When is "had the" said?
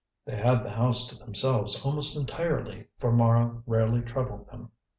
0.35-0.71